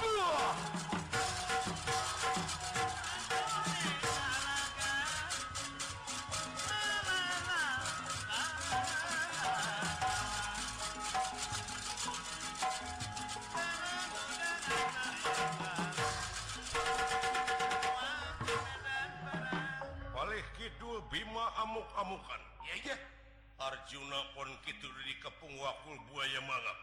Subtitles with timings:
[0.00, 0.47] Oh!
[20.68, 22.42] Kidul Bima amuk-amukan.
[23.56, 26.76] Arjuna pun Kidul dikepung wakul buaya mangap.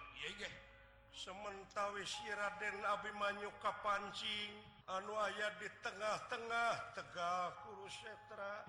[1.14, 4.58] Sementawi si Raden Abimanyu Kapancing
[4.90, 8.66] anu aya di tengah-tengah tegak kurusetra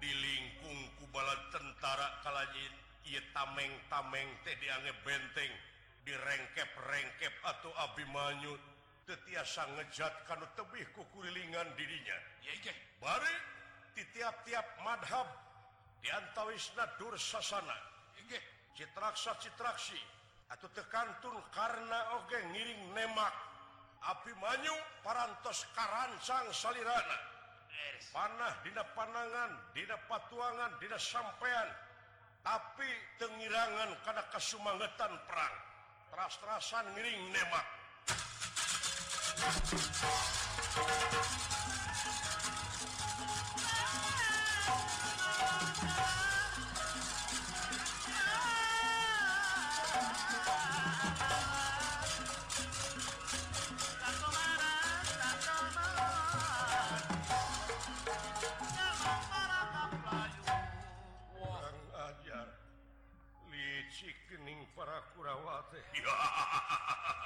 [0.00, 2.74] dilingkung kubalan tentara kalajin
[3.12, 5.52] ia tameng-tameng teh dianggap benteng
[6.08, 8.56] direngkep-rengkep atau Abimanyu.
[9.04, 12.16] tetiasa ngejat kanu tebih kukulilingan dirinya.
[12.98, 13.36] Bari
[13.94, 15.28] di tiap-tiap madhab
[16.00, 17.94] diantawisna dursasana
[18.74, 19.98] citraksa citraksi
[20.50, 23.32] atau tekantun karena oge ngiring nemak.
[24.04, 27.18] Api manyu parantos karancang salirana.
[28.12, 31.68] Panah dina panangan dina patuangan dina sampean.
[32.44, 32.84] Tapi
[33.16, 35.54] tengirangan karena kasumangetan perang.
[36.12, 37.64] Teras-terasan ngiring nemak.
[63.94, 65.78] licik kening para kurawate.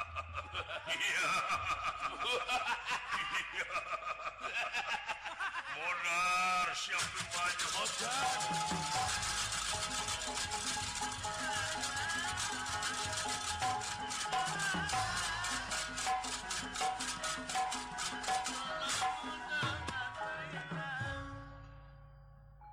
[5.79, 7.69] Modar siap maju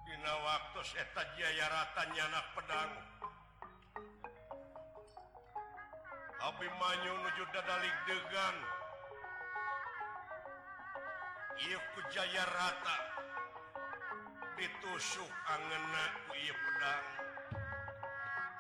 [0.06, 3.15] Dina waktu seta Jayaratan nyanak pedang.
[6.46, 8.54] tapi manyu nuju dadalik degan
[11.66, 12.98] Ieu kujaya rata.
[14.54, 17.06] Ditusuk angena ku ieu pedang.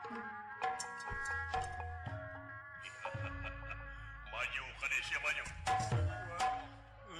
[4.33, 5.45] Maju kadesi maju.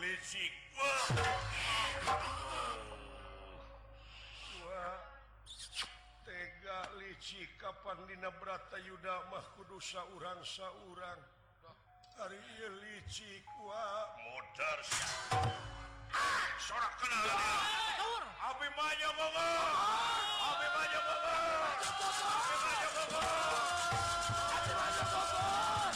[0.02, 0.50] Licik.
[0.80, 2.45] Wah.
[7.26, 11.18] Suci kapan Dina Brata Yuda Mahkudusa urang saurang
[12.22, 12.38] hari
[12.86, 14.80] licik modar
[15.34, 15.58] ah,
[16.62, 17.26] sorak kenal
[18.46, 19.74] Abi banyak banget
[20.38, 23.18] Abi banyak banget Abi banyak banget
[24.46, 25.96] Abi banyak banget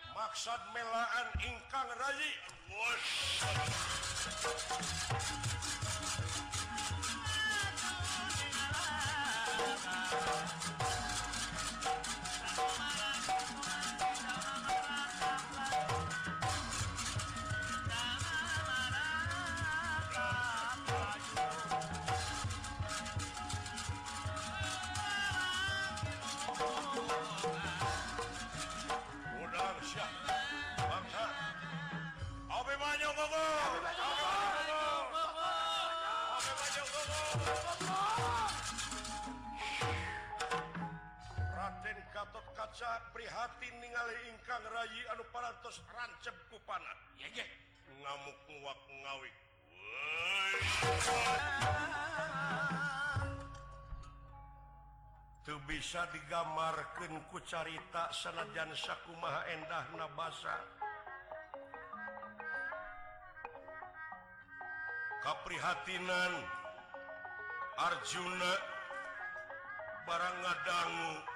[0.15, 2.31] maksad melaan ingkang Raji
[2.71, 2.95] Wow
[44.51, 46.91] Kang Rayi anu parantos rancep ku kupana
[48.03, 49.35] ngamuk nguak ngawik
[55.47, 60.59] tuh bisa digamarkan ku carita sanajan sakumaha endah nabasa.
[65.23, 66.33] Kaprihatinan
[67.79, 68.53] Arjuna
[70.03, 71.30] barang ngadangu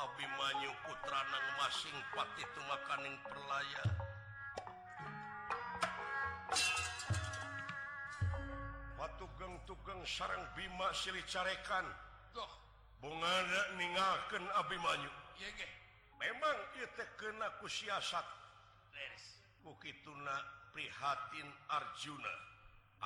[0.00, 3.84] Abimanyu putra nang masing pati tumakaning perlaya.
[8.96, 11.84] Watugeng tugeng sarang Bima Sili carekan.
[12.32, 12.52] Duh.
[13.04, 13.34] bunga
[13.76, 15.12] ningalken Abimanyu.
[15.36, 15.68] Yege.
[16.20, 18.24] memang itu kenaku siasat
[19.64, 20.36] begitu na
[20.72, 22.34] prihatin Arjuna.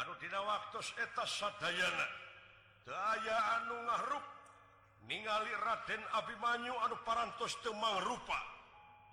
[0.02, 2.06] Aduh tidak waktu eta Sadayana.
[2.84, 4.33] Daya anu ngarup
[5.08, 8.40] ningali Raden Abimanyu anu parantos Temang rupa.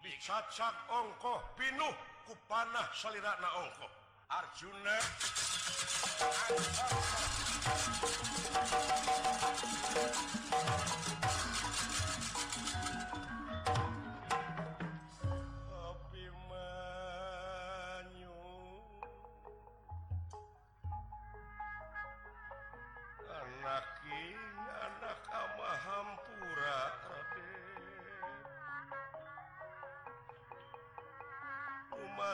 [0.02, 1.94] Dicacak ongkoh pinuh
[2.26, 3.92] ku panah salirana ongkoh.
[4.32, 4.98] Arjuna Arjuna.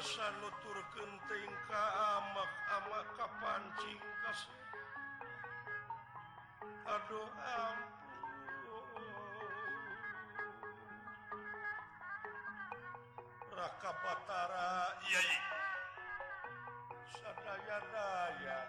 [0.07, 1.11] tiasa nuturken
[1.67, 1.83] ka
[2.15, 3.63] amak ama kapan
[4.23, 4.47] kas.
[6.87, 9.03] Aduh ampun.
[13.51, 15.35] Raka batara yai
[17.11, 18.59] sadaya daya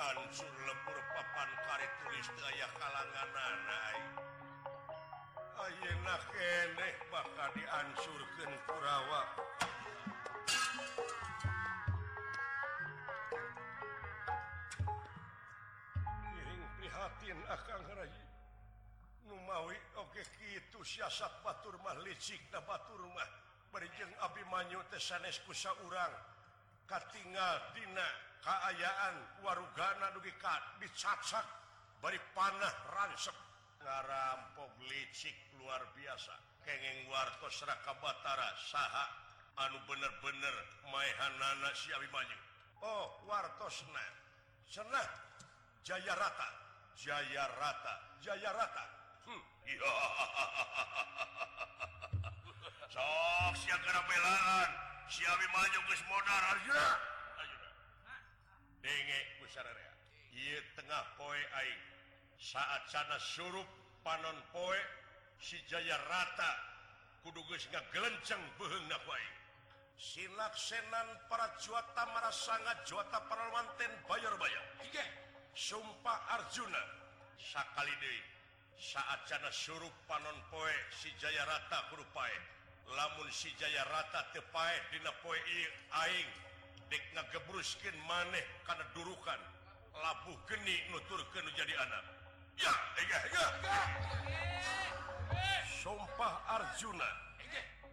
[0.00, 4.23] ansur lebur papan kari tulis daya kalangan anak
[5.84, 9.20] Ayenak eneh bakal diansurkan Kurawa
[16.40, 18.24] Iring prihatin akan Rayi
[19.28, 23.28] Numawi oke itu siasat batur mah licik na dan Baturmah
[23.68, 26.16] berjeng Abimanyu tesanes kusa urang
[26.88, 28.08] katingal dina
[28.40, 30.32] kaayaan warugana dugi
[30.80, 31.44] dicacak
[32.00, 33.43] bari panah ransep
[33.84, 36.32] ngarampok licik luar biasa.
[36.64, 39.06] Kengeng wartos raka Batara saha.
[39.54, 40.56] Anu bener-bener
[40.90, 42.34] mayhanana si Abimanyu
[42.82, 44.02] Oh wartosna
[44.66, 45.06] senang
[45.86, 46.48] Jaya rata.
[46.98, 47.94] Jaya rata.
[48.18, 48.84] Jaya rata.
[49.28, 49.42] Hmm.
[49.68, 49.94] iya.
[52.94, 54.70] Sok siap kerapelaan
[55.12, 56.82] si Abimanyu geus modar aja
[58.84, 59.20] Denge,
[60.34, 61.93] Iya tengah poe aing.
[62.44, 63.64] saat sana surup
[64.04, 64.80] panon poe
[65.40, 66.52] si Jaya rata
[67.24, 69.00] kudugus ngagelenceng beheng na
[69.96, 74.64] silaksenan para juata marasangat juata parawanten bayar-bayar.
[75.56, 76.84] Sumpah Arjuna.
[77.40, 78.20] Sakali Dewi
[78.76, 82.36] saat sana surup panon poe si Jaya rata kurupae
[82.92, 85.38] lamun si Jaya rata tepae dina poe
[86.04, 86.30] aing
[86.92, 89.40] dek ngagebruskin maneh karena durukan.
[89.94, 92.13] Labuh geni nuturkan jadi anak.
[95.82, 97.10] Sompah Arjuna.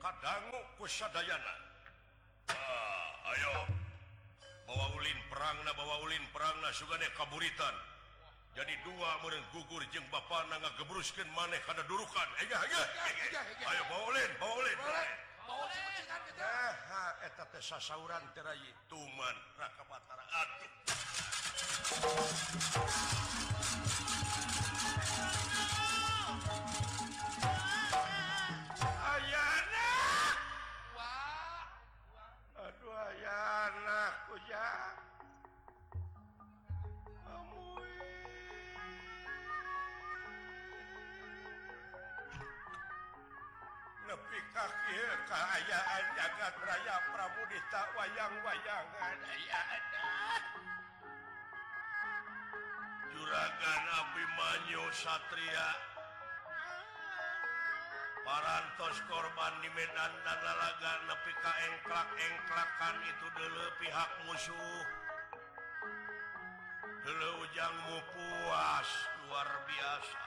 [0.01, 1.53] Kadanggu kusadayana.
[2.49, 3.67] Ah, Ayo.
[4.65, 7.75] Bawa Ulin perangna bawa Ulin perangna Sugane kaburitan.
[8.51, 12.27] Jadi dua mureng gugur jeng Bapak na gebruskan maneh ada durukan.
[12.43, 12.83] Ega ega.
[13.63, 14.79] Ayo bawa ulin, bawa ulin.
[16.35, 16.73] Eh,
[17.31, 19.35] eta teh sasauran terayi tuman.
[19.55, 20.67] Raka Batara Aduh
[33.61, 34.69] tanah huja
[44.09, 44.97] lebih kaki
[45.29, 49.19] keayaan jagat raya Prabudita wayang-wayangan.
[53.13, 55.90] Juragan Abimanyu Satria
[58.31, 64.83] parantos korban di Medan dan lalaga nepi ka engklak-engklakan itu dulu pihak musuh.
[67.03, 68.89] Dulu ujangmu puas
[69.27, 70.23] luar biasa.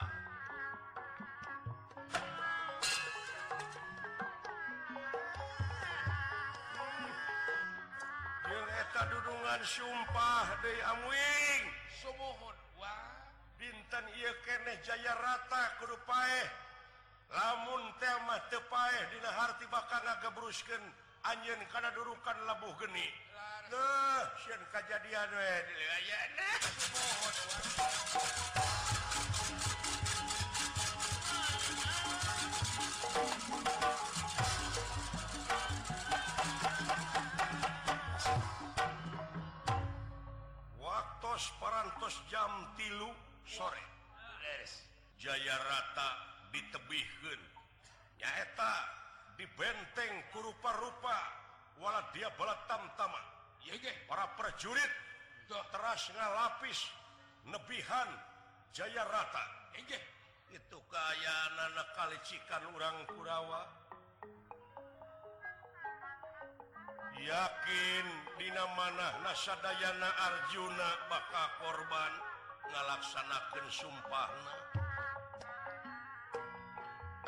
[8.45, 11.63] Yang eta dudungan sumpah dari amwing
[12.05, 13.17] semohon wah.
[13.57, 16.64] Dinten iya keneh jaya rata kudu paeh.
[17.31, 20.81] lamun tema tepae Di harti bakal kebrusken
[21.25, 23.07] anjin karena durukan labuh geni.
[24.69, 25.29] Kejadian
[40.77, 43.09] waktu perantos jam tilu
[43.49, 43.81] sore.
[45.17, 47.39] Jaya rata ditebihkan
[48.23, 48.73] nyaeta
[49.35, 51.19] di benteng kurupa rupa
[51.83, 53.21] wala dia bala balatamtama
[54.07, 54.91] para prajurit
[55.51, 56.79] teras lapis
[57.43, 58.07] nebihan
[58.75, 59.71] Jaya rata.
[60.51, 63.63] Itu kaya anak kalicikan orang Kurawa.
[67.15, 72.13] Yakin dina mana Nasadayana Arjuna bakal korban
[72.67, 74.84] melaksanakan sumpahna.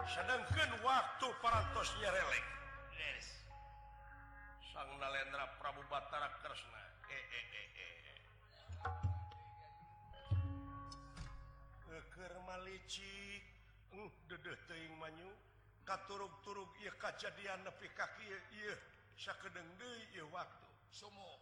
[0.07, 2.45] sedangkan waktu parantosnya relek.
[2.95, 3.43] Yes.
[4.71, 6.81] sang Nalendra Prabu Batara Kresna.
[7.11, 7.95] Eh, eh, eh, eh.
[8.07, 8.19] eh.
[14.67, 15.31] Uh, manyu.
[15.87, 18.27] Katurug-turug ia kejadian nepi kaki
[18.59, 18.75] ia
[19.15, 20.67] sakedeng deui waktu.
[20.91, 21.39] Sumohon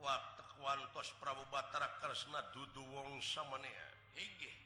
[0.00, 3.86] waktu kuantos Prabu Batara Kresna dudu wong samania
[4.16, 4.56] inggih.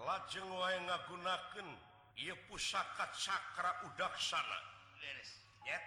[0.00, 1.68] Lajeng wae ngagunakeun
[2.16, 4.70] ia pusaka Cakra udaksana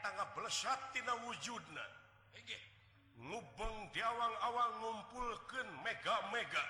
[0.04, 1.86] tangga belesattina wujudna.
[3.24, 6.66] Ngubeng diawang-awang ngumpulkan Mega-mega.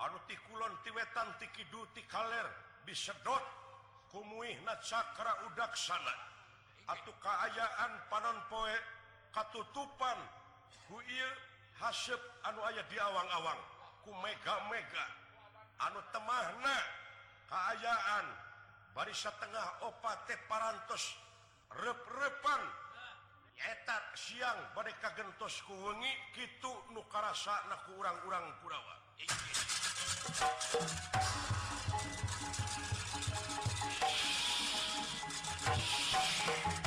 [0.00, 2.48] Anuti Kulon Tiwetan Tikiduti Kaler
[2.84, 3.44] disedot
[4.12, 6.14] kumuihna Cakra udaksana
[6.90, 8.76] atau keayaan panon poe
[9.30, 10.18] katutupan
[10.88, 11.30] kuil
[11.78, 13.60] hasep anu ayah diawang-awang
[14.04, 15.06] ku Mega-mega.
[15.80, 16.99] Anu temahna.
[17.50, 18.26] ayaan
[18.94, 21.18] barisa Tengah opate parantos.
[21.70, 22.62] Rep-repan.
[23.60, 28.96] Etak siang badeka gentos kuwengi gitu nukarasa naku urang-urang Kurawa
[36.40, 36.79] Hai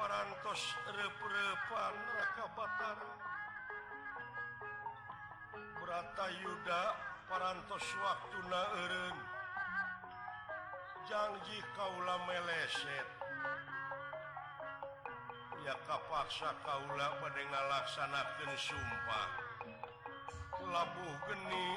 [0.00, 0.62] parantos
[0.96, 2.98] rep-repan Rakabatan
[5.76, 6.82] Brata Yuda
[7.28, 9.16] parantos waktu naun
[11.10, 13.08] janji Kaula meleset.
[15.66, 19.28] Ya kapaksa Kaula pada ngalaksanakan sumpah.
[20.70, 21.68] Labuh geni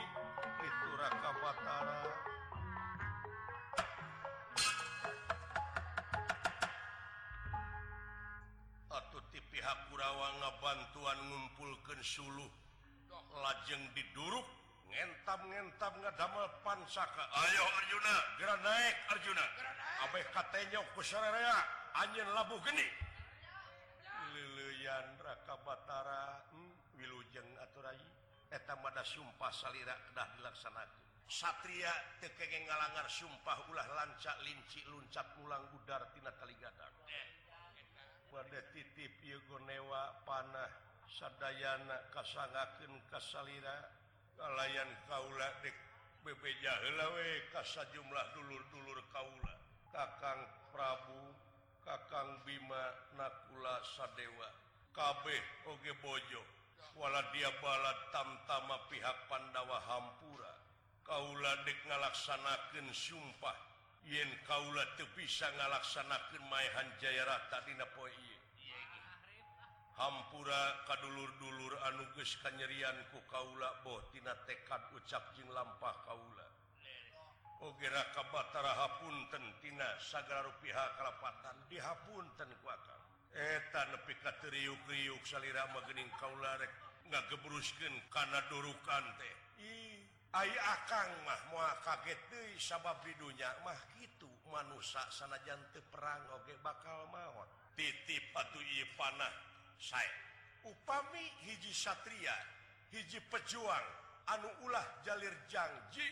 [0.61, 2.32] itu Rakabatara
[10.03, 12.51] Kurawa ngabantuan ngumpulkan Suluh.
[13.39, 14.43] Lajeng diduruk
[14.91, 18.15] ngentam-ngentam ngadamel pansaka Ayo Arjuna.
[18.35, 19.45] Gera naik Arjuna.
[20.03, 21.55] Abeh katanya kusaraya
[22.03, 22.83] anjing labu geni.
[24.35, 28.03] Lilian Raka Batara hmm, Wilujeng aturai
[28.51, 30.99] Eta mada sumpah salira kedah dilaksanakan
[31.31, 36.91] Satria tekenge ngalangar sumpah ulah lancak linci luncat pulang gudar tina kaligadang.
[37.07, 37.32] Eh.
[38.33, 40.73] pada titip Yugonewa panah
[41.05, 43.93] Sadayana kasangaken kasalira
[44.33, 45.77] kalayan Kaula dek
[46.25, 49.53] bebeja BPJlawe kasa jumlah dulur-dulur Kaula.
[49.93, 51.37] Kakang Prabu
[51.85, 54.49] Kakang Bima Nakula Sadewa.
[54.89, 56.41] Kabeh Oge bojo
[56.97, 60.57] wala dia bala tamtama pihak Pandawa Hampura.
[61.05, 63.72] Kaula dek ngalaksanakan sumpah.
[64.07, 68.11] yen Kaula tuh bisa ngalaksanakan mayhan Jairah tadidina poi
[69.95, 76.47] hampura kadulur-dulur anuges kanyerianku Kaula bohtina tekad ucap Jing lampah Kaula.
[77.63, 83.01] Ogera Kabatara hapuntentina sagara rupiah kalepatan dihapunten kuatan
[83.33, 86.73] eta nepi kateriuk-riuk salira magening Kaula rek
[87.07, 89.35] nggak gebrusken karena durukan teh.
[89.63, 89.92] I
[90.33, 96.57] Ayah Akang mah mua kaget deh sabab ridunya mah gitu manusia sanajan teu perang oge
[96.65, 97.45] bakal mawon
[97.77, 99.29] titip atuh ieu panah
[99.77, 100.09] saya
[100.65, 102.33] upami hiji satria
[102.89, 103.87] hiji pejuang
[104.33, 106.05] anu ulah jalir janji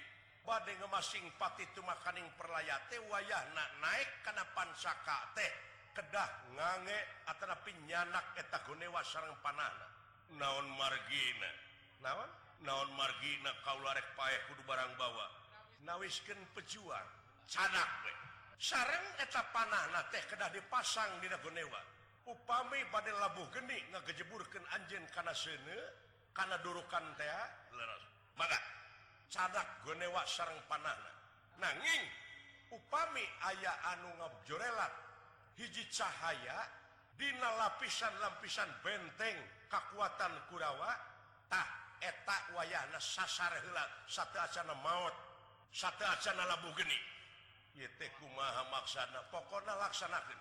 [0.45, 5.53] badai ngemasing pati itu makaning perlayate wayah wayahna naik karena pansaka teh
[5.91, 9.87] kedah ngange atanapi nyanak eta gonewa sareng panahna.
[10.39, 11.51] Naon margina?
[11.99, 12.40] Naon?
[12.61, 15.27] naon margi kaularek kaurek pae kudu barang bawa.
[15.81, 17.07] Nawisken pejuang
[17.49, 18.13] canak we.
[18.61, 21.81] sareng eta panah teh kedah dipasang di Nagonewa
[22.29, 25.77] upami bad labuh geni ngagejeburkan anjin karena sene
[26.29, 27.25] karena durukan teh
[29.33, 30.93] cadak gonewa sarang panah
[31.57, 32.05] nanging
[32.69, 34.93] upami aya anu ngabjorelat
[35.57, 36.61] hiji cahaya
[37.17, 39.37] Dina lapisan-lapisan benteng
[39.69, 45.13] kekuatan Kurawatah etak wayana sasar hela satu acana maut
[45.71, 46.97] satu acana labu geni
[47.77, 50.39] yeteku kumaha maksana pokona laksanakan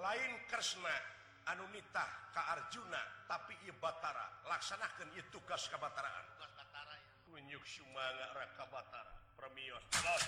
[0.00, 0.94] lain kresna
[1.46, 4.46] anu nitah ka Arjuna tapi ieu Batara.
[4.46, 6.24] Laksanakan ieu tugas kabataraan.
[6.38, 7.06] Tugas Batara ya.
[7.26, 9.82] Tunjuk sumanga raka Batara premios.
[10.06, 10.24] Los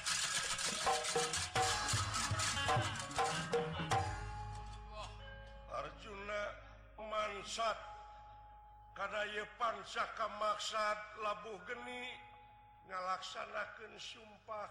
[5.75, 6.41] Arjuna
[6.99, 7.94] mansat.
[8.95, 12.15] karenapanca maksad labuh geni
[12.87, 14.71] ngalaksanakan sumpah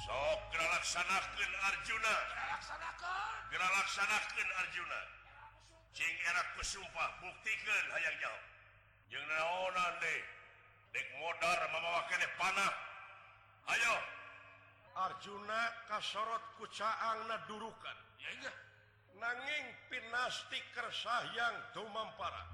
[0.00, 2.16] sok geraksanakan Arjuna.
[3.52, 5.00] Geraksanakan Arjuna.
[5.92, 8.44] Cing era sumpah buktikan hayang jauh.
[9.10, 10.22] Yang naonan deh
[10.94, 12.74] dek modar memakai panah.
[13.70, 13.96] Ayo.
[14.98, 18.69] Arjuna kasorot kucaang nadurukan ya enggak
[19.20, 22.44] nanging pinasti kersah yang tumampara.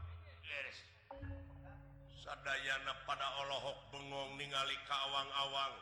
[2.27, 5.75] Sadana pada Allahok bengong ningali kawang-awang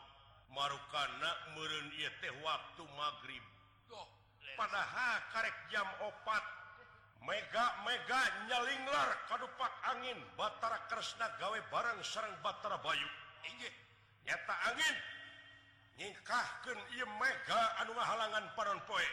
[0.52, 1.88] marukanak merun
[2.20, 3.44] teh waktu magrib.
[4.54, 6.44] Padahal karek jam opat
[7.24, 8.20] Mega Mega
[8.52, 13.08] nyalinglar kadupak angin Batara Kresna gawe barang Serang Batara Bayu.
[14.28, 14.96] Nyata angin
[15.96, 19.08] nyingkahkan Mega anu halangan panon poe.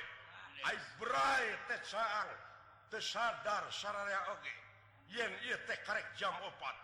[3.02, 3.65] sadar
[4.32, 4.54] oge.
[5.10, 5.32] Yen
[5.86, 6.76] karek jam opat.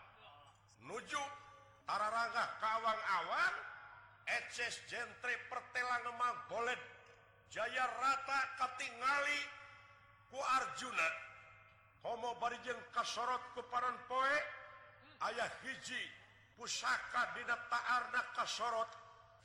[0.81, 1.23] Nuju
[1.87, 3.55] Tararaga Kawang awan
[4.27, 6.79] Eces jentre pertelang emang golet
[7.47, 9.39] Jaya rata katingali
[10.27, 11.09] ku Arjuna.
[12.03, 14.37] Homo barijeng kasorot kuparan poe
[15.31, 16.03] ayah hiji
[16.59, 18.91] pusaka dina ta'arna kasorot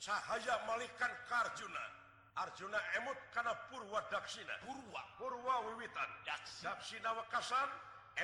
[0.03, 2.02] cahaya malikan karjuna
[2.33, 5.01] Arjuna emut karena Purwadaksina Purwa.
[5.21, 6.09] Purwa wiwitan.
[6.25, 7.13] Daksina.
[7.13, 7.69] Wekasan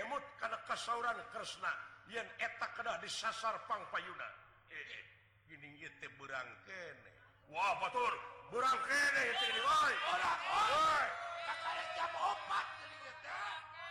[0.01, 1.69] emut karena kasauran Kresna.
[2.09, 4.29] Yang etak kena disasar pang payuna.
[4.73, 5.03] Eh, eh.
[5.45, 7.11] gini itu berang kene.
[7.53, 8.13] Wah batur.
[8.49, 11.07] Berang kene itu ini woy orang woy
[11.45, 12.67] kakaknya jam opat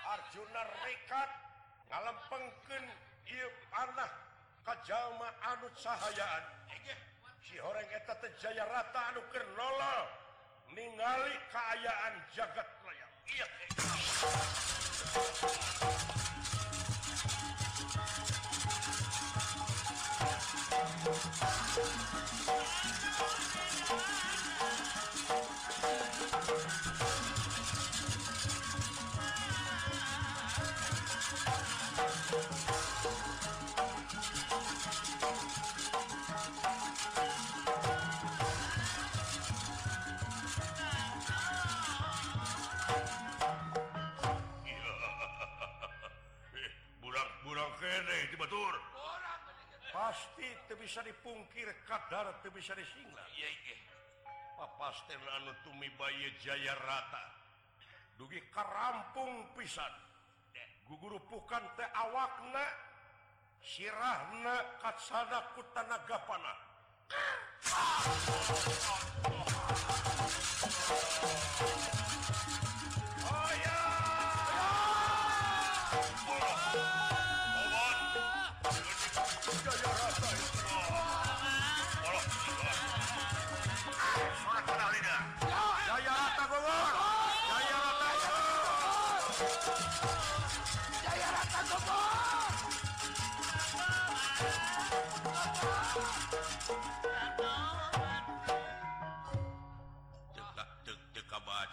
[0.08, 1.30] Arjuna rekat
[1.94, 2.84] ngalempengken
[3.30, 4.10] iya anak
[4.66, 6.44] kajama anut sahayaan.
[6.74, 6.98] Eh,
[7.48, 9.96] cihoreng eta teh Jaya rata anu keur Anukernla
[10.76, 13.08] ningali kaayaan jagat raya.
[13.24, 13.46] Iya
[50.88, 53.28] bisa dipungkir kadar itu bisa disinglah
[55.60, 57.28] tumi Bay Jaya rata.
[58.16, 59.92] Dugi kerampung pisan.
[60.88, 62.64] Guguru bukan teh awakna
[63.60, 66.56] sirahna katsada kutanaga panah.
[71.68, 71.97] Oh,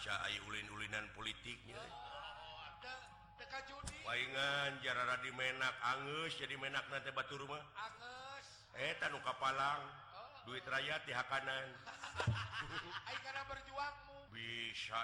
[0.06, 1.82] baca Masya ulin-ulinan politiknya.
[4.06, 7.58] Palingan jarara di menak Angus jadi menak nanti batu rumah.
[8.78, 9.82] Eh tanu kapalang.
[10.46, 11.74] Duit rakyat di hakanan.
[13.26, 15.02] Karena berjuangmu bisa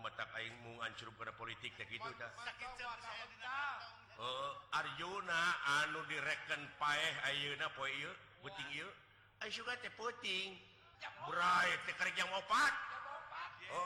[0.00, 2.24] mataingmu ancur pada politik gitu uh,
[4.16, 5.42] oh, Arjuna
[5.84, 8.08] anu direken paeh Ayeuna poiu
[8.40, 8.80] puting
[10.00, 10.48] puting.
[11.28, 11.68] Bra
[12.00, 12.91] kerja opat
[13.72, 13.78] Oh.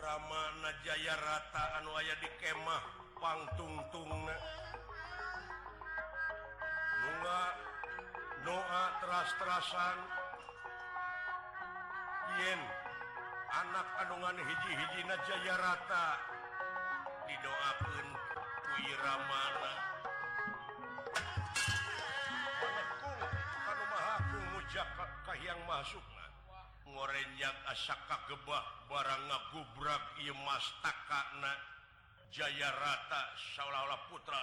[0.00, 2.84] Ramana Jaya rata anu aya di kemah
[3.20, 4.36] pangtungtungna
[7.04, 7.65] Nunga
[8.46, 9.98] doa teras-terasan.
[12.38, 12.60] Yen
[13.50, 16.06] anak kandungan hiji-hiji Jaya rata
[17.26, 18.06] didoakan
[18.76, 19.86] Wiramana
[25.44, 26.02] yang masuk
[26.90, 31.52] ngorenjak asaka gebah barang ngagubrak Imas takna
[32.34, 33.22] Jaya rata
[33.54, 34.42] seolah-olah putra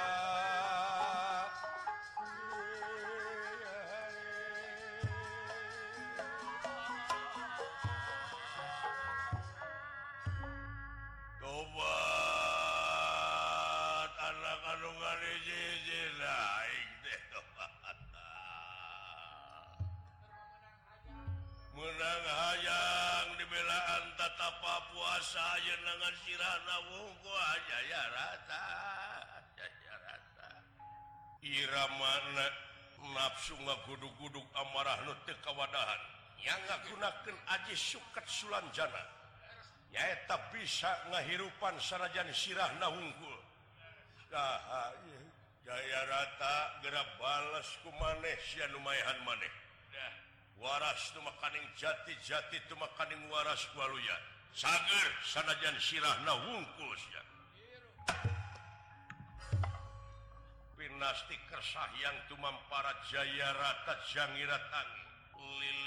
[33.51, 35.99] sungai gudug-gudug amarah nutte kawadahan
[36.39, 39.03] yang ngagunakan Aji suket Sulanjana.
[39.91, 43.37] Nyaeta bisa ngahirupan sanajan sirah nahunggul
[44.31, 44.95] nah,
[45.67, 49.51] Jaya rata gerak balas ku maneh sia lumayan maneh.
[49.91, 50.13] Nah,
[50.63, 54.15] waras tu makaning jati jati tu makaning waras kualuya
[54.55, 57.21] sager sanajan sirah nahungkul sia.
[61.01, 65.01] Dinasti Kersah yang Tumam para Jaya Rata Jangiratangi.
[65.33, 65.80] Lil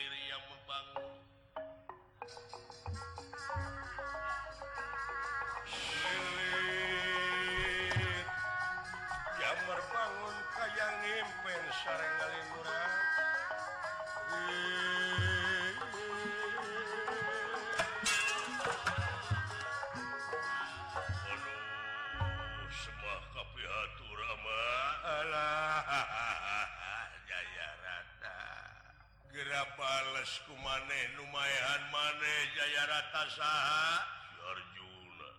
[30.24, 34.00] ku maneh lumayan maneh Jaya rata sah
[34.48, 35.30] Arjuna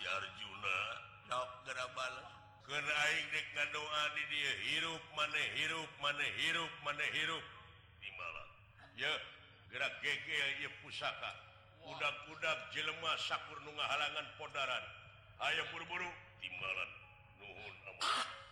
[0.00, 0.76] si Arjuna
[1.28, 2.36] sok gera balas
[2.66, 7.44] keun aing rek ngadoa di dieu hirup maneh hirup maneh hirup maneh hirup.
[8.02, 8.48] Di malam.
[8.98, 9.12] Ya
[9.70, 11.30] gerak gege pusaka.
[11.86, 14.84] Udah-kudak jelema sakur nu ngahalangan podaran.
[15.38, 16.10] Aya buru-buru.
[16.42, 16.90] Timbalan
[17.38, 18.45] nuhun ah!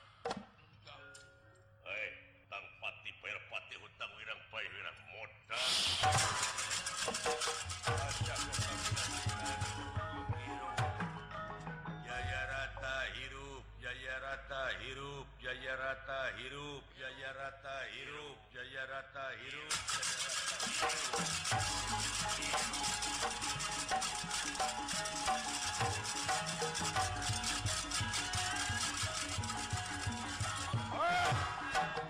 [14.35, 19.75] Rata hirup, jaya rata hirup, jaya rata hirup, jaya rata hirup.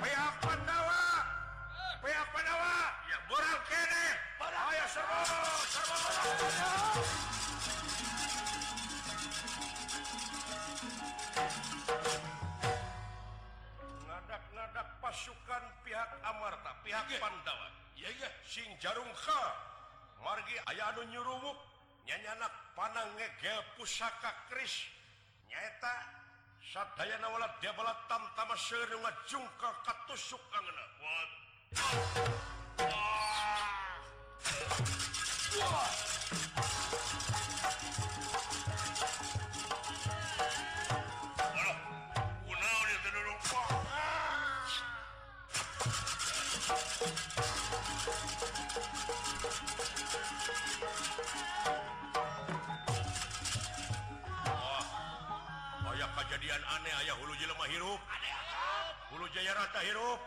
[0.00, 1.04] Pihak Pandawa,
[2.00, 4.06] pihak Pandawa, ya boral kene,
[4.40, 5.20] ayo serbu,
[5.68, 6.83] serbu.
[15.14, 17.70] pasukan pihak Amarta pihak Pandawa.
[18.50, 19.42] Sing jarungka
[20.18, 21.54] margi ayadu nyurumuk
[22.02, 24.90] nyanyanak pananggegel pusaka Kris.
[25.46, 25.94] Nyaeta
[26.66, 30.84] sadaya nawala dia bala tamtama serunga jungka katusuk angena.
[30.98, 31.30] What
[32.82, 34.10] Wah.
[35.62, 36.14] Wah.
[56.34, 58.00] kejadian aneh ayaah hulu jelemah hirup.
[59.14, 60.18] Hulu Jaya rata hirup.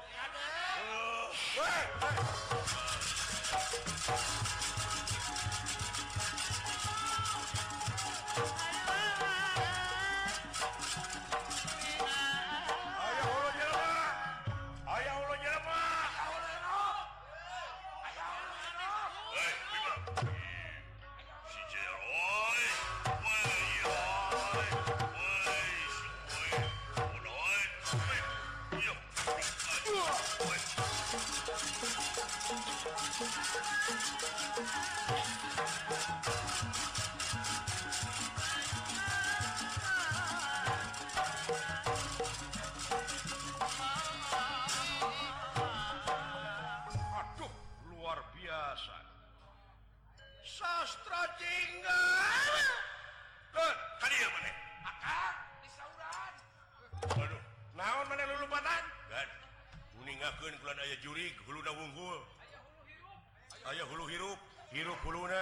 [64.78, 65.42] hirup puluna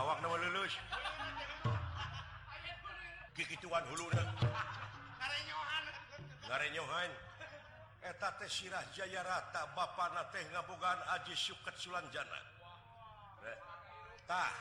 [0.00, 0.72] awak nama lulus
[3.36, 4.24] kikituan huluna
[6.48, 7.12] ngarenyohan
[8.00, 12.40] eta eh, teh sirah jaya rata bapana eh, eh, teh ngabogaan aji suket sulanjana.
[14.24, 14.52] Tah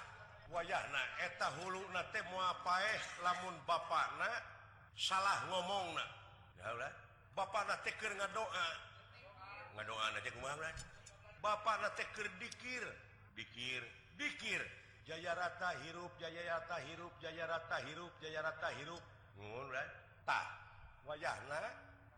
[0.51, 4.27] wayahna eta huluna teh moal pae lamun bapana
[4.99, 6.03] salah ngomongna
[6.67, 6.91] haula
[7.31, 8.67] bapana teh keur ngadoa.
[9.79, 10.71] Ngadoa aja kumaha
[11.39, 12.83] bapak na teh keur dikir.
[13.39, 13.83] dikir
[14.19, 14.61] dikir.
[15.07, 19.01] Jaya rata hirup Jaya rata hirup Jaya rata hirup Jaya rata hirup.
[19.71, 19.95] Right?
[21.07, 21.33] wayah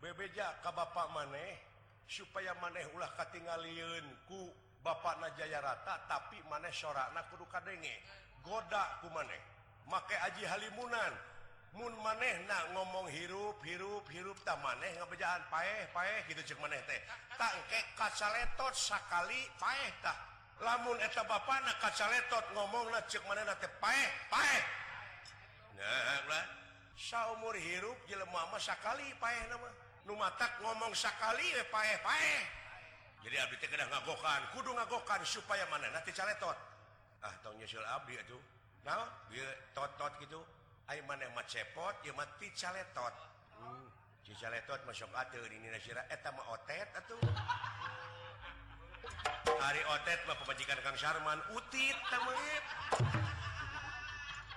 [0.02, 1.56] bebeja Ka Bapak maneh
[2.04, 4.50] supaya maneh ulah katingalin ku
[4.82, 8.02] Bapak Najaya rata tapi maneh sorakna kudu kadenge.
[8.42, 9.38] Goda ku maneh.
[9.86, 11.14] Make Aji Halimunan.
[11.78, 16.82] Mun maneh na ngomong hirup hirup hirup tak maneh ngabejaan paeh paeh gitu cek maneh
[16.84, 17.00] teh.
[17.38, 20.31] Tangke kacaletot sakali paeh tah.
[20.62, 24.56] lamun eta Bapak kacaletot ngomong na cek mana na tepae pae
[25.76, 26.46] nah,
[26.94, 29.10] saumur hirup jelekali
[30.06, 32.34] numatak ngomong sakali we pae, pae.
[33.22, 36.58] jadi Abdi teh kedah ngagokan kudu ngagokan supaya mana nanti caletot.
[37.22, 38.42] Ah tong nyusul Abdi atuh.
[38.82, 40.42] Nah, bie tot tot gitu
[40.90, 43.14] ai man, mah cepot ye mah ti caletot.
[43.62, 43.86] Hmm.
[44.32, 47.22] caletot masuk atur ini nasira eta mah otet atuh.
[49.62, 51.38] hari otet mah pemajikan Kang Sharman.
[51.54, 51.94] Utit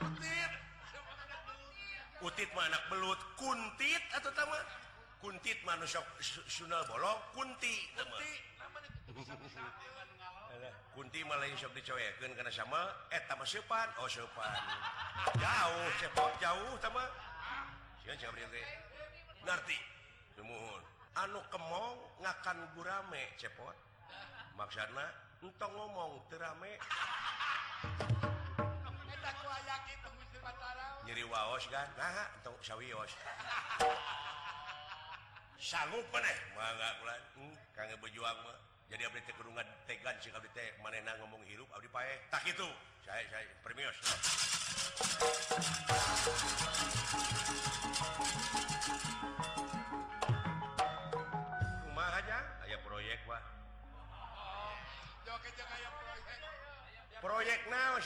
[0.02, 0.52] Utit.
[2.26, 3.20] Utit mah anak belut.
[3.38, 4.66] Kuntit atau tamat
[5.22, 6.02] kuntit manusia
[6.50, 7.20] sunal bolong.
[7.38, 8.22] Kunti tamat
[10.98, 11.20] kunti.
[11.26, 14.52] Malah yang sok dicoyakeun karena sama eh, eta mah sepan oh sepan
[15.42, 17.04] jauh cepot jauh sama
[18.04, 18.48] sia siapa dia
[19.42, 19.78] ngerti
[20.38, 20.82] nuhun
[21.18, 23.74] anu kemong ngakan gurame cepot
[24.56, 25.06] maksana
[25.44, 26.80] untuk ngomong terame
[31.06, 31.88] nyeri waos kan?
[32.00, 33.12] Nah untuk sawios
[35.66, 38.58] sanggup peneh mangga kulan hmm, kangge berjuang mah.
[38.86, 40.70] Jadi abdi teh kurungan tegan sih abdi teh.
[40.86, 42.22] Manehna ngomong hirup abdi pae.
[42.30, 42.70] Tak itu.
[43.02, 43.98] Saya saya premios.
[57.26, 58.00] proyek naon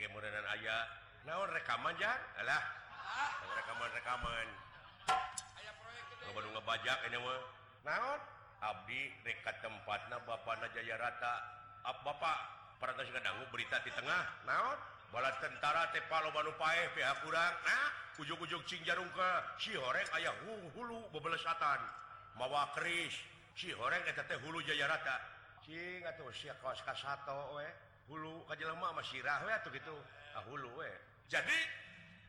[0.00, 0.78] kemudanan aya.
[1.28, 2.62] Naon rekaman janganlah
[3.04, 3.30] ah.
[3.60, 4.46] rekaman-rekaman.
[6.36, 6.98] Ngebajak
[7.84, 8.20] naon
[8.64, 11.34] Abdi dekat tempat nah Bapak Najaya rata
[11.84, 12.38] Ab Bapak
[12.80, 14.24] Pratas Gedanggu berita di tengah.
[14.48, 14.78] Naon
[15.12, 20.08] bala tentara Tepalo Banupae pihak kurang nah ujung-ujung cing jarung ke si horeng
[20.48, 21.80] hu hulu bebelesatan
[22.40, 23.12] mawa keris.
[23.56, 25.35] Si horeng eta teh hulu Jaya rata
[28.06, 29.96] hulu kajelma masirah we atau gitu.
[30.38, 30.90] Ah hulu we.
[31.26, 31.58] Jadi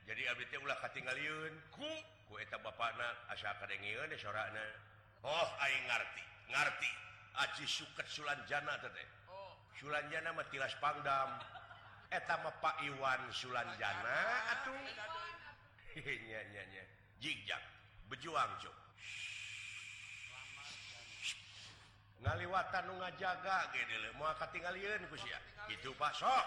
[0.09, 1.85] jadi abdi ulah ketinggalan ku?
[1.85, 4.65] Ku kueta Bapakna asya dengiana
[5.21, 6.91] Oh aing ngarti ngarti.
[7.37, 9.07] Aji suket Sulanjana teh.
[9.29, 9.53] Oh.
[9.77, 11.37] Sulanjana mah tilas Pangdam.
[12.09, 14.17] Eta mah Pak Iwan Sulanjana
[14.57, 14.73] atuh.
[15.97, 16.83] Nya nya nya
[17.21, 17.61] jigjak
[18.09, 18.73] bejuang Cuk.
[22.23, 25.39] ngaliwatan nu ngajaga gede moal katingalieun ku sia.
[25.69, 26.45] Kitu Pak sok.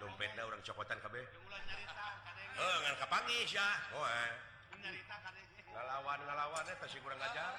[0.00, 1.24] Dompetna urang cokotan kabeh.
[2.54, 3.68] Heuh ngan kapangi sia.
[3.90, 4.54] Poe
[5.74, 7.58] ngalawan ngalawan eta sih kurang ajar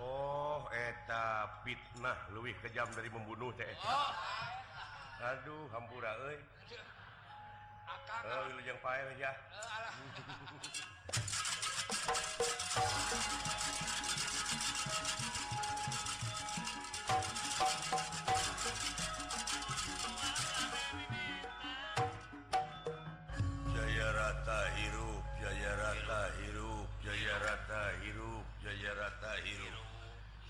[0.00, 3.72] Oh eta fitnah luwih kejam dari membunuh teh.
[3.84, 4.12] Oh.
[5.24, 6.38] Aduh hampura euy.
[8.24, 9.32] Oh, yang pael ya.
[9.52, 9.92] Uh,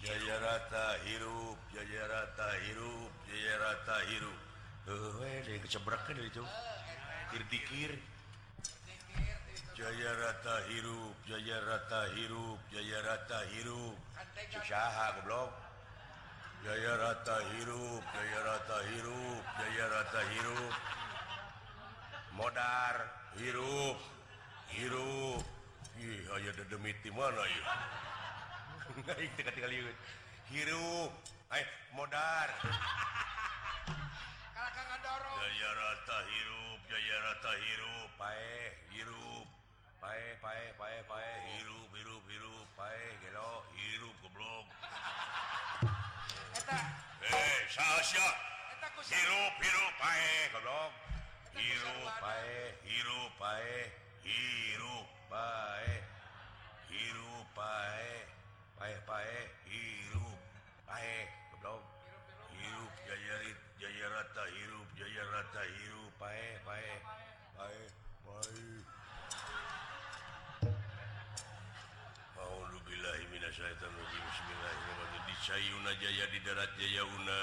[0.04, 4.38] Jaya rata hirup Jaya rata hirup Jaya rata hirup
[4.84, 5.16] uh,
[5.64, 6.44] kecebrakan itu
[7.48, 7.96] dikir
[9.72, 13.96] Jaya rata hirup Jaya rata hirup Jaya rata hirup
[14.52, 15.50] Cisaha goblok.
[16.68, 20.74] Jaya rata hirup Jaya rata hirup Jaya rata hirup
[22.36, 22.96] Modar
[23.40, 23.96] hirup
[24.68, 25.40] hirup.
[25.96, 27.64] Ih, ayah dedemit di mana ya?
[30.50, 31.10] hirup
[31.50, 31.66] eh
[31.98, 32.48] modar.
[35.34, 38.10] Jaya rata hirup Jaya rata hirup.
[38.14, 39.46] Pae hirup.
[39.98, 41.32] Pae pae pae pae.
[41.58, 42.66] Hirup hirup hirup.
[42.78, 44.66] Pae gelo hirup goblok.
[46.54, 46.78] Eta.
[47.34, 48.28] Eh sasya
[49.10, 50.92] Hirup hirup pae goblok.
[51.58, 53.90] Hirup pae hirup pae
[54.22, 55.98] hirup pae.
[56.94, 58.33] Hirup pae.
[59.64, 60.40] hirup.
[62.52, 64.88] Hirup jajarit Jaya rata hirup.
[64.96, 66.92] Jaya rata hirup pae pae
[73.54, 75.86] Bismillahirrahmanirrahim.
[75.94, 77.40] Jaya di darat Jaya Una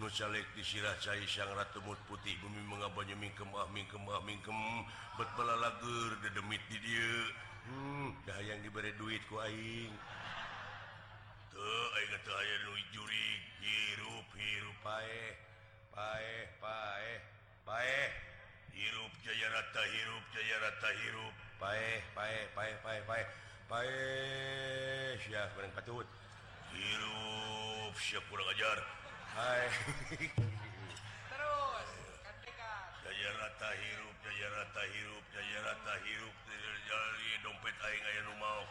[0.00, 2.32] Nusalek di sirah cai sang ratu mut putih.
[2.40, 4.56] Bumi mengabanya mingkem ah mingkem ah mingkem.
[5.20, 7.12] Bet pelalager dedemit di dia.
[7.68, 9.92] Hmm dah yang diberi duit ku aing.
[18.80, 21.34] hirup Jaya rata hirup Jaya rata hirup
[25.76, 26.06] patut
[26.74, 28.78] hirup siap kurang ajar
[29.36, 29.68] Hai
[31.28, 31.88] terus
[33.04, 36.36] Jaya rata hirup Jaya rata hirup Jaya rata hirup
[37.44, 38.64] dompet aing aya nu rumah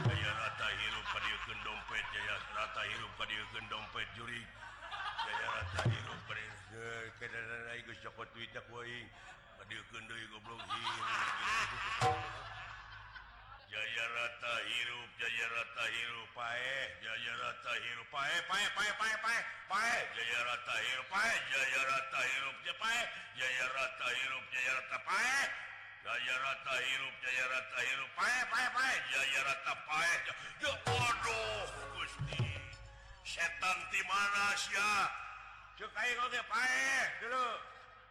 [0.00, 4.40] rata hirup kadiukeun dompet jaya rata hirup kadiukeun dompet juri
[5.20, 9.08] jaya rata hirup kadiukeun kadana geus cokot duit aku aing
[9.60, 11.08] kadiukeun deui goblok hirup
[13.68, 19.38] jaya rata hirup jaya rata hirup pae jaya rata hirup pae pae pae pae pae
[19.68, 23.00] pae jaya rata hirup pae jaya rata hirup pae
[23.36, 25.36] jaya rata hirup jaya rata pae
[26.02, 28.10] Jaya rata hirup Jaya rata hirup.
[28.18, 28.94] Pae pae pae.
[29.14, 30.14] Jaya rata pae.
[30.58, 32.42] Ya bodoh Gusti.
[33.22, 34.94] Setan di mana sia?
[35.78, 36.82] Cek aing oge pae.
[37.22, 37.46] Dulu.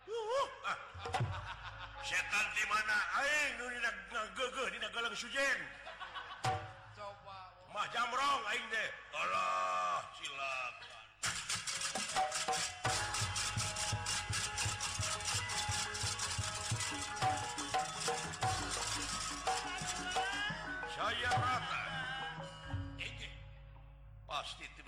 [0.07, 0.77] Uh, ah.
[2.07, 2.97] setan di mana?
[3.19, 3.91] Aing nu dina
[4.39, 5.59] geugeuh dina galang sujen
[6.95, 7.39] coba.
[7.75, 8.89] Mah jamrong aing teh.
[9.19, 11.00] Alah silakan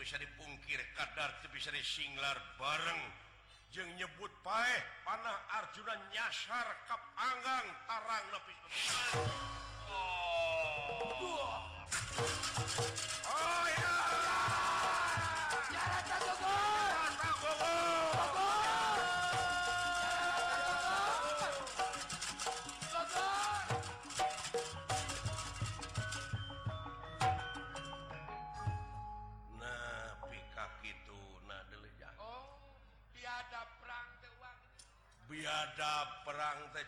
[0.04, 3.04] bisa dipungkir kadar bisa singlar bareng
[3.72, 8.58] je nyebut paeh panah Arjuna nyasar kap Anggang tarang lebih
[9.88, 11.56] oh.
[13.32, 13.92] oh, ya.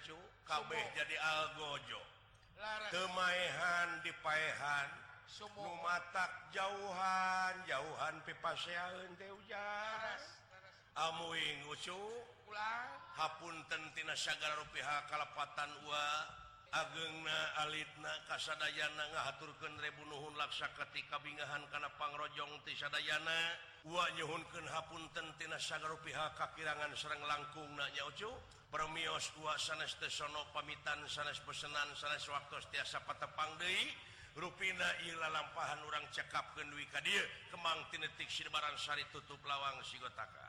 [0.03, 2.01] cu kabeh jadi algojo.
[2.91, 4.87] Kemaehan dipaehan
[5.29, 10.19] semua matak jauhan jauhan pipasean teh ujar
[10.95, 11.99] amuing ucu
[12.47, 12.89] ulang.
[13.15, 16.03] Hapunten tina sagala rupiah kalapatan wa
[16.71, 23.59] agengna alitna kasadayana ngahaturkeun rebu nuhun laksa ketika bingahan kana pangrojong ti sadayana.
[23.85, 28.31] Wa nyuhunkeun hapunten tina sagala rupiah kakirangan sareng langkungna nya ucu
[28.69, 33.93] permios dua sanes tesono pamitan sanes pesenan sanes waktu tiasa patepang Dei.
[34.35, 37.23] Rupina Ila lampahan orang cekap kedui ka dia.
[37.55, 40.44] Kemang tinetik Sibarang Sari tutup lawang sigotaka